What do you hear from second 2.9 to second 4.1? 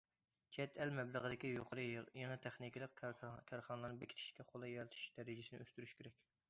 كارخانىلارنى